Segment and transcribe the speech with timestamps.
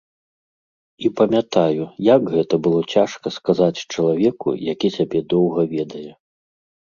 [1.07, 6.09] І памятаю, як гэта было цяжка сказаць чалавеку, які цябе доўга ведае.